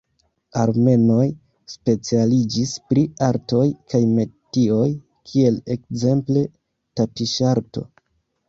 [0.59, 1.25] Armenoj
[1.73, 4.89] specialiĝis pri artoj kaj metioj
[5.33, 6.45] kiel ekzemple
[7.03, 7.89] tapiŝarto.